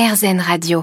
RZN 0.00 0.40
Radio. 0.40 0.80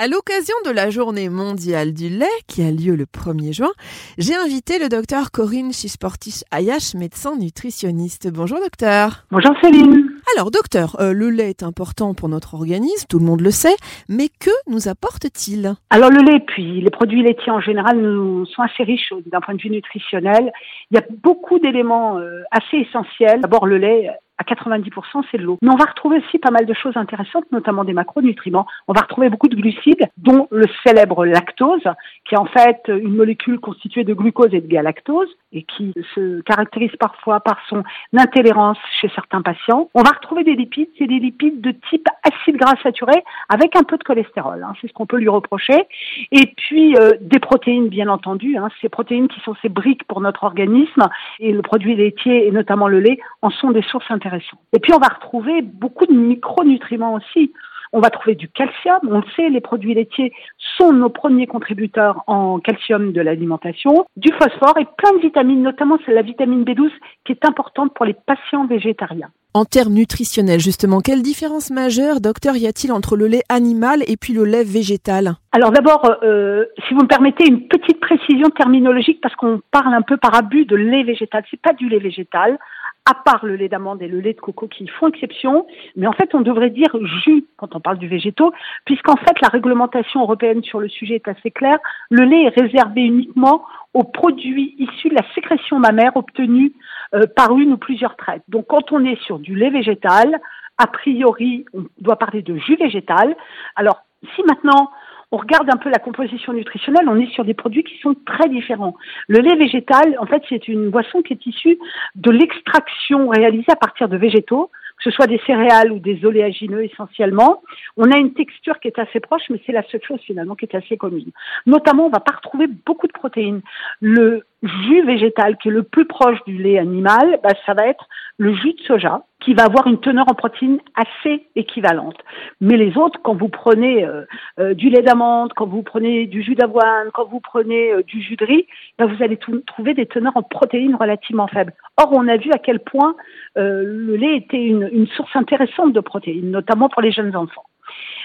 À 0.00 0.08
l'occasion 0.08 0.54
de 0.66 0.72
la 0.72 0.90
journée 0.90 1.28
mondiale 1.28 1.92
du 1.92 2.08
lait 2.08 2.26
qui 2.48 2.64
a 2.64 2.72
lieu 2.72 2.96
le 2.96 3.04
1er 3.04 3.52
juin, 3.52 3.70
j'ai 4.18 4.34
invité 4.34 4.80
le 4.80 4.88
docteur 4.88 5.30
Corinne 5.30 5.72
Chisportis 5.72 6.42
Ayash, 6.50 6.94
médecin 6.94 7.36
nutritionniste. 7.36 8.28
Bonjour 8.32 8.58
docteur. 8.58 9.26
Bonjour 9.30 9.52
Céline. 9.62 10.10
Alors 10.34 10.50
docteur, 10.50 10.96
euh, 11.00 11.12
le 11.12 11.30
lait 11.30 11.50
est 11.50 11.62
important 11.62 12.14
pour 12.14 12.28
notre 12.28 12.54
organisme, 12.54 13.06
tout 13.08 13.20
le 13.20 13.26
monde 13.26 13.42
le 13.42 13.52
sait, 13.52 13.76
mais 14.08 14.26
que 14.28 14.50
nous 14.68 14.88
apporte-t-il? 14.88 15.74
Alors 15.90 16.10
le 16.10 16.20
lait 16.28 16.40
puis 16.40 16.80
les 16.80 16.90
produits 16.90 17.22
laitiers 17.22 17.52
en 17.52 17.60
général 17.60 18.00
nous 18.00 18.44
sont 18.46 18.62
assez 18.62 18.82
riches 18.82 19.12
d'un 19.26 19.40
point 19.40 19.54
de 19.54 19.62
vue 19.62 19.70
nutritionnel. 19.70 20.50
Il 20.90 20.96
y 20.96 20.98
a 20.98 21.04
beaucoup 21.22 21.60
d'éléments 21.60 22.18
euh, 22.18 22.42
assez 22.50 22.78
essentiels. 22.78 23.40
D'abord 23.40 23.66
le 23.66 23.78
lait 23.78 24.10
à 24.38 24.44
90%, 24.44 25.24
c'est 25.30 25.38
de 25.38 25.42
l'eau. 25.42 25.58
Mais 25.62 25.70
on 25.70 25.76
va 25.76 25.84
retrouver 25.84 26.18
aussi 26.18 26.38
pas 26.38 26.50
mal 26.50 26.64
de 26.64 26.74
choses 26.74 26.96
intéressantes, 26.96 27.44
notamment 27.52 27.84
des 27.84 27.92
macronutriments. 27.92 28.66
On 28.86 28.92
va 28.92 29.02
retrouver 29.02 29.28
beaucoup 29.28 29.48
de 29.48 29.56
glucides, 29.56 30.08
dont 30.16 30.48
le 30.50 30.66
célèbre 30.86 31.26
lactose, 31.26 31.82
qui 32.24 32.34
est 32.34 32.38
en 32.38 32.46
fait 32.46 32.80
une 32.88 33.16
molécule 33.16 33.58
constituée 33.58 34.04
de 34.04 34.14
glucose 34.14 34.54
et 34.54 34.60
de 34.60 34.68
galactose, 34.68 35.28
et 35.52 35.62
qui 35.62 35.92
se 36.14 36.40
caractérise 36.42 36.94
parfois 36.98 37.40
par 37.40 37.58
son 37.68 37.82
intolérance 38.16 38.78
chez 39.00 39.10
certains 39.14 39.42
patients. 39.42 39.90
On 39.94 40.02
va 40.02 40.10
retrouver 40.10 40.44
des 40.44 40.54
lipides, 40.54 40.88
c'est 40.98 41.06
des 41.06 41.18
lipides 41.18 41.60
de 41.60 41.72
type 41.90 42.06
acide 42.22 42.56
gras 42.56 42.74
saturé, 42.82 43.24
avec 43.48 43.76
un 43.76 43.82
peu 43.82 43.96
de 43.96 44.04
cholestérol. 44.04 44.62
Hein, 44.62 44.72
c'est 44.80 44.88
ce 44.88 44.92
qu'on 44.92 45.06
peut 45.06 45.18
lui 45.18 45.28
reprocher. 45.28 45.86
Et 46.32 46.54
puis 46.56 46.96
euh, 46.96 47.12
des 47.20 47.38
protéines, 47.38 47.88
bien 47.88 48.08
entendu. 48.08 48.56
Hein, 48.56 48.68
ces 48.80 48.88
protéines 48.88 49.28
qui 49.28 49.40
sont 49.40 49.54
ces 49.62 49.68
briques 49.68 50.04
pour 50.04 50.20
notre 50.20 50.44
organisme, 50.44 51.08
et 51.40 51.52
le 51.52 51.62
produit 51.62 51.96
laitier, 51.96 52.46
et 52.46 52.50
notamment 52.50 52.88
le 52.88 53.00
lait, 53.00 53.18
en 53.42 53.50
sont 53.50 53.70
des 53.70 53.82
sources 53.82 54.10
intéressantes 54.10 54.38
et 54.72 54.80
puis 54.80 54.92
on 54.92 54.98
va 54.98 55.08
retrouver 55.08 55.62
beaucoup 55.62 56.06
de 56.06 56.12
micronutriments 56.12 57.14
aussi. 57.14 57.52
On 57.92 58.00
va 58.00 58.10
trouver 58.10 58.34
du 58.34 58.48
calcium. 58.48 58.98
On 59.10 59.18
le 59.18 59.30
sait, 59.36 59.48
les 59.48 59.60
produits 59.60 59.94
laitiers 59.94 60.32
sont 60.76 60.92
nos 60.92 61.08
premiers 61.08 61.46
contributeurs 61.46 62.22
en 62.26 62.58
calcium 62.58 63.12
de 63.12 63.20
l'alimentation, 63.20 64.06
du 64.16 64.32
phosphore 64.32 64.78
et 64.78 64.86
plein 64.96 65.12
de 65.14 65.20
vitamines, 65.20 65.62
notamment 65.62 65.98
c'est 66.04 66.12
la 66.12 66.22
vitamine 66.22 66.64
B12 66.64 66.90
qui 67.24 67.32
est 67.32 67.44
importante 67.44 67.94
pour 67.94 68.04
les 68.04 68.14
patients 68.14 68.66
végétariens. 68.66 69.30
En 69.54 69.64
termes 69.64 69.94
nutritionnels, 69.94 70.60
justement, 70.60 71.00
quelle 71.00 71.22
différence 71.22 71.70
majeure, 71.70 72.20
docteur, 72.20 72.56
y 72.56 72.66
a-t-il 72.66 72.92
entre 72.92 73.16
le 73.16 73.26
lait 73.26 73.42
animal 73.48 74.02
et 74.06 74.16
puis 74.16 74.34
le 74.34 74.44
lait 74.44 74.62
végétal? 74.62 75.32
Alors 75.52 75.72
d'abord, 75.72 76.02
euh, 76.22 76.66
si 76.86 76.94
vous 76.94 77.00
me 77.00 77.06
permettez 77.06 77.48
une 77.48 77.66
petite 77.66 77.98
précision 77.98 78.50
terminologique, 78.50 79.20
parce 79.22 79.34
qu'on 79.36 79.60
parle 79.70 79.94
un 79.94 80.02
peu 80.02 80.16
par 80.16 80.34
abus 80.34 80.66
de 80.66 80.76
lait 80.76 81.02
végétal. 81.02 81.44
C'est 81.50 81.60
pas 81.60 81.72
du 81.72 81.88
lait 81.88 81.98
végétal 81.98 82.58
à 83.04 83.14
part 83.14 83.46
le 83.46 83.56
lait 83.56 83.68
d'amande 83.68 84.02
et 84.02 84.08
le 84.08 84.20
lait 84.20 84.34
de 84.34 84.40
coco 84.40 84.68
qui 84.68 84.86
font 84.86 85.08
exception, 85.08 85.66
mais 85.96 86.06
en 86.06 86.12
fait 86.12 86.34
on 86.34 86.40
devrait 86.40 86.70
dire 86.70 86.94
jus 87.24 87.46
quand 87.56 87.74
on 87.74 87.80
parle 87.80 87.98
du 87.98 88.08
végétaux, 88.08 88.52
puisqu'en 88.84 89.16
fait 89.16 89.40
la 89.40 89.48
réglementation 89.48 90.20
européenne 90.20 90.62
sur 90.62 90.80
le 90.80 90.88
sujet 90.88 91.14
est 91.14 91.28
assez 91.28 91.50
claire. 91.50 91.78
Le 92.10 92.24
lait 92.24 92.44
est 92.44 92.60
réservé 92.60 93.02
uniquement 93.02 93.64
aux 93.94 94.04
produits 94.04 94.74
issus 94.78 95.08
de 95.08 95.14
la 95.14 95.24
sécrétion 95.34 95.78
mammaire 95.78 96.16
obtenue 96.16 96.72
euh, 97.14 97.22
par 97.34 97.56
une 97.56 97.72
ou 97.72 97.78
plusieurs 97.78 98.16
traites. 98.16 98.42
Donc 98.48 98.66
quand 98.68 98.92
on 98.92 99.04
est 99.04 99.20
sur 99.22 99.38
du 99.38 99.54
lait 99.54 99.70
végétal, 99.70 100.38
a 100.76 100.86
priori 100.86 101.64
on 101.72 101.84
doit 101.98 102.16
parler 102.16 102.42
de 102.42 102.56
jus 102.56 102.76
végétal. 102.76 103.34
Alors 103.74 104.02
si 104.34 104.42
maintenant 104.42 104.90
on 105.30 105.36
regarde 105.36 105.68
un 105.70 105.76
peu 105.76 105.90
la 105.90 105.98
composition 105.98 106.52
nutritionnelle, 106.52 107.08
on 107.08 107.20
est 107.20 107.30
sur 107.32 107.44
des 107.44 107.54
produits 107.54 107.84
qui 107.84 107.98
sont 107.98 108.14
très 108.26 108.48
différents. 108.48 108.94
Le 109.28 109.40
lait 109.40 109.56
végétal, 109.56 110.16
en 110.18 110.26
fait, 110.26 110.42
c'est 110.48 110.68
une 110.68 110.90
boisson 110.90 111.20
qui 111.22 111.34
est 111.34 111.46
issue 111.46 111.78
de 112.14 112.30
l'extraction 112.30 113.28
réalisée 113.28 113.70
à 113.70 113.76
partir 113.76 114.08
de 114.08 114.16
végétaux, 114.16 114.70
que 114.96 115.04
ce 115.04 115.10
soit 115.10 115.26
des 115.26 115.40
céréales 115.46 115.92
ou 115.92 115.98
des 115.98 116.24
oléagineux 116.24 116.82
essentiellement. 116.82 117.62
On 117.96 118.10
a 118.10 118.16
une 118.16 118.32
texture 118.32 118.80
qui 118.80 118.88
est 118.88 118.98
assez 118.98 119.20
proche, 119.20 119.42
mais 119.50 119.60
c'est 119.66 119.72
la 119.72 119.82
seule 119.84 120.02
chose 120.02 120.20
finalement 120.20 120.56
qui 120.56 120.64
est 120.64 120.74
assez 120.74 120.96
commune. 120.96 121.30
Notamment, 121.66 122.06
on 122.06 122.10
va 122.10 122.20
pas 122.20 122.36
retrouver 122.36 122.66
beaucoup 122.66 123.06
de 123.06 123.12
protéines. 123.12 123.60
Le 124.00 124.44
jus 124.62 125.04
végétal 125.04 125.56
qui 125.58 125.68
est 125.68 125.72
le 125.72 125.84
plus 125.84 126.06
proche 126.06 126.42
du 126.46 126.56
lait 126.56 126.78
animal, 126.78 127.38
bah, 127.42 127.50
ça 127.66 127.74
va 127.74 127.86
être 127.86 128.08
le 128.38 128.54
jus 128.54 128.72
de 128.72 128.80
soja 128.80 129.22
qui 129.40 129.54
va 129.54 129.64
avoir 129.64 129.86
une 129.86 130.00
teneur 130.00 130.26
en 130.28 130.34
protéines 130.34 130.80
assez 130.96 131.46
équivalente. 131.54 132.16
Mais 132.60 132.76
les 132.76 132.96
autres, 132.96 133.20
quand 133.22 133.34
vous 133.34 133.48
prenez 133.48 134.04
euh, 134.04 134.24
euh, 134.58 134.74
du 134.74 134.90
lait 134.90 135.02
d'amande, 135.02 135.52
quand 135.54 135.66
vous 135.66 135.82
prenez 135.82 136.26
du 136.26 136.42
jus 136.42 136.56
d'avoine, 136.56 137.10
quand 137.14 137.26
vous 137.26 137.40
prenez 137.40 137.92
euh, 137.92 138.02
du 138.02 138.20
jus 138.20 138.36
de 138.36 138.44
riz, 138.44 138.66
bah, 138.98 139.06
vous 139.06 139.22
allez 139.22 139.38
trouver 139.66 139.94
des 139.94 140.06
teneurs 140.06 140.36
en 140.36 140.42
protéines 140.42 140.96
relativement 140.96 141.46
faibles. 141.46 141.72
Or, 141.96 142.10
on 142.12 142.26
a 142.26 142.36
vu 142.36 142.50
à 142.52 142.58
quel 142.58 142.80
point 142.80 143.14
le 143.56 144.14
lait 144.14 144.36
était 144.36 144.62
une, 144.62 144.88
une 144.92 145.08
source 145.08 145.34
intéressante 145.34 145.92
de 145.92 146.00
protéines, 146.00 146.50
notamment 146.50 146.88
pour 146.88 147.02
les 147.02 147.10
jeunes 147.10 147.34
enfants. 147.34 147.64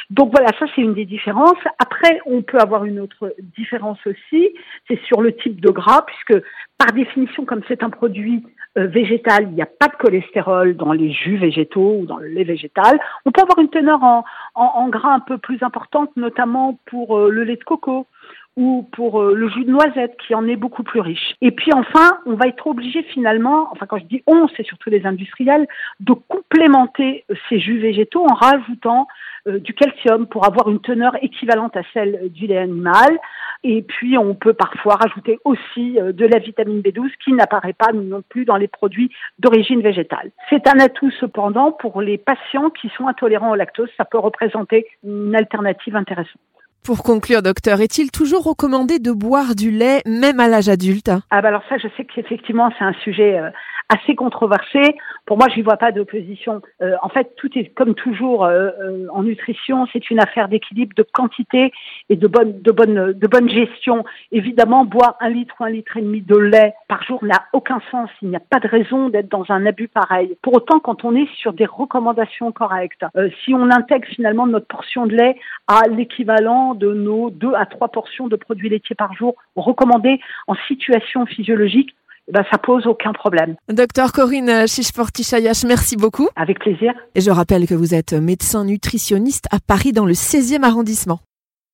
Donc 0.10 0.32
voilà, 0.32 0.50
ça 0.60 0.66
c'est 0.76 0.82
une 0.82 0.94
des 0.94 1.06
différences. 1.06 1.58
Après, 1.80 2.20
on 2.26 2.42
peut 2.42 2.60
avoir 2.60 2.86
une 2.86 3.00
autre 3.00 3.34
différence 3.58 4.00
aussi, 4.06 4.50
c'est 4.88 5.00
sur 5.06 5.22
le 5.22 5.36
type 5.36 5.62
de 5.62 5.72
gras, 5.72 6.06
puisque 6.06 6.44
par 6.78 6.92
définition, 6.94 7.46
comme 7.46 7.62
c'est 7.68 7.84
un 7.84 7.90
produit 7.90 8.44
euh, 8.78 8.88
végétal, 8.88 9.44
il 9.44 9.54
n'y 9.54 9.62
a 9.62 9.68
pas 9.68 9.88
de 9.88 9.96
cholestérol 9.96 10.76
dans 10.76 10.94
les 10.94 11.12
jus 11.12 11.38
végétaux 11.38 11.98
ou 12.00 12.06
dans 12.06 12.18
le 12.18 12.28
lait 12.28 12.44
végétal. 12.44 13.00
On 13.26 13.32
peut 13.32 13.42
avoir 13.42 13.60
une 13.60 13.70
teneur 13.70 14.04
en, 14.04 14.24
en, 14.56 14.90
gras 14.90 15.14
un 15.14 15.20
peu 15.20 15.38
plus 15.38 15.62
importante, 15.62 16.10
notamment 16.16 16.80
pour 16.86 17.18
euh, 17.18 17.30
le 17.30 17.44
lait 17.44 17.56
de 17.56 17.64
coco 17.64 18.08
ou 18.56 18.88
pour 18.92 19.22
euh, 19.22 19.34
le 19.34 19.50
jus 19.50 19.66
de 19.66 19.72
noisette 19.72 20.16
qui 20.26 20.36
en 20.36 20.48
est 20.48 20.56
beaucoup 20.56 20.84
plus 20.84 21.00
riche. 21.00 21.36
Et 21.42 21.52
puis 21.52 21.72
enfin, 21.74 22.20
on 22.26 22.36
va 22.36 22.48
être 22.48 22.68
obligé 22.68 23.04
finalement, 23.04 23.70
enfin 23.72 23.86
quand 23.86 23.98
je 23.98 24.06
dis 24.06 24.24
on, 24.28 24.48
c'est 24.56 24.66
surtout 24.66 24.90
les 24.90 25.06
industriels, 25.06 25.68
de 26.00 26.14
complémenter 26.14 27.26
ces 27.50 27.60
jus 27.60 27.80
végétaux 27.80 28.26
en 28.26 28.36
rajoutant 28.36 29.08
euh, 29.48 29.60
du 29.60 29.74
calcium 29.74 30.26
pour 30.28 30.46
avoir 30.46 30.70
une 30.70 30.80
teneur 30.80 31.22
équivalente 31.22 31.76
à 31.76 31.82
celle 31.94 32.32
du 32.32 32.48
lait 32.48 32.58
animal. 32.58 33.20
Et 33.66 33.82
puis 33.82 34.18
on 34.18 34.36
peut 34.36 34.54
parfois 34.54 34.96
rajouter 34.96 35.40
aussi 35.44 36.00
euh, 36.00 36.14
de 36.14 36.26
la 36.26 36.40
vitamine 36.40 36.82
B12 36.82 37.12
qui 37.24 37.34
n'apparaît 37.34 37.74
pas 37.74 37.92
non 37.92 38.22
plus 38.22 38.46
dans 38.46 38.56
les 38.56 38.70
produits 38.70 39.12
d'origine 39.40 39.82
végétale. 39.82 40.32
C'est 40.50 40.68
un 40.68 40.80
atout 40.80 41.12
cependant 41.20 41.72
pour 41.72 42.02
les 42.02 42.18
patients 42.18 42.70
qui 42.70 42.90
sont 42.98 43.08
intolérants 43.08 43.52
au 43.52 43.56
lactose, 43.56 43.90
ça 43.98 44.06
peut 44.06 44.20
représenter 44.20 44.86
une 45.04 45.36
alternative 45.36 45.96
intéressante. 45.96 46.40
Pour 46.84 47.02
conclure, 47.02 47.42
docteur, 47.42 47.80
est-il 47.80 48.12
toujours 48.12 48.44
recommandé 48.44 49.00
de 49.00 49.14
boire 49.14 49.56
du 49.56 49.72
lait 49.72 50.02
même 50.06 50.42
à 50.42 50.50
l'âge 50.50 50.68
adulte? 50.68 51.12
Ah 51.32 51.42
bah 51.42 51.48
alors 51.48 51.64
ça, 51.70 51.78
je 51.78 51.88
sais 51.96 52.04
qu'effectivement 52.04 52.70
c'est 52.78 52.84
un 52.84 52.92
sujet 53.06 53.40
euh, 53.40 53.50
assez 53.88 54.16
controversé. 54.16 54.82
Pour 55.26 55.38
moi, 55.38 55.48
je 55.50 55.56
n'y 55.56 55.62
vois 55.62 55.78
pas 55.78 55.94
d'opposition. 55.94 56.62
Euh, 56.82 56.96
en 57.02 57.08
fait, 57.08 57.34
tout 57.38 57.50
est 57.58 57.70
comme 57.70 57.96
toujours 57.96 58.44
euh, 58.44 58.72
en 59.14 59.24
nutrition, 59.24 59.88
c'est 59.94 60.10
une 60.10 60.20
affaire 60.20 60.50
d'équilibre, 60.50 60.94
de 60.98 61.04
quantité 61.04 61.72
et 62.10 62.18
de 62.18 62.28
bonne, 62.28 62.62
de 62.62 62.72
bonne, 62.74 63.14
de 63.14 63.28
bonne 63.28 63.50
gestion. 63.50 64.04
Évidemment, 64.34 64.84
boire 64.84 65.16
un 65.22 65.30
litre 65.30 65.56
ou 65.62 65.64
un 65.64 65.70
litre 65.70 65.96
et 65.96 66.02
demi 66.02 66.20
de 66.20 66.36
lait 66.36 66.74
par 66.90 67.02
jour 67.04 67.24
n'a 67.24 67.46
aucun 67.54 67.80
sens. 67.92 68.10
Il 68.22 68.28
n'y 68.28 68.36
a 68.36 68.42
pas 68.42 68.60
de 68.60 68.68
raison 68.68 69.08
d'être 69.08 69.30
dans 69.30 69.46
un 69.48 69.66
abus 69.66 69.88
pareil. 69.88 70.36
Pour 70.42 70.56
autant, 70.56 70.82
quand 70.82 71.06
on 71.06 71.16
est 71.16 71.30
sur 71.38 71.54
des 71.54 71.66
recommandations 71.66 72.52
correctes, 72.52 73.06
si 73.46 73.54
on 73.54 73.72
intègre 73.72 74.08
finalement 74.10 74.48
notre 74.48 74.68
portion 74.68 75.06
de 75.06 75.16
lait 75.16 75.38
à 75.70 75.88
l'équivalent 75.88 76.73
de 76.76 76.94
nos 76.94 77.30
deux 77.30 77.54
à 77.56 77.66
trois 77.66 77.90
portions 77.90 78.28
de 78.28 78.36
produits 78.36 78.70
laitiers 78.70 78.96
par 78.96 79.14
jour 79.14 79.36
recommandées 79.56 80.20
en 80.48 80.56
situation 80.68 81.26
physiologique, 81.26 81.96
eh 82.28 82.32
ben, 82.32 82.44
ça 82.52 82.58
pose 82.58 82.88
aucun 82.88 83.12
problème. 83.12 83.56
Docteur 83.70 84.12
Corinne 84.12 84.68
Chichportichayash, 84.68 85.64
merci 85.66 85.98
beaucoup. 85.98 86.30
Avec 86.36 86.60
plaisir. 86.60 86.94
Et 87.16 87.22
je 87.22 87.32
rappelle 87.32 87.68
que 87.68 87.74
vous 87.74 87.94
êtes 87.94 88.14
médecin 88.14 88.66
nutritionniste 88.66 89.48
à 89.52 89.60
Paris 89.60 89.92
dans 89.92 90.06
le 90.06 90.14
16e 90.14 90.64
arrondissement. 90.64 91.20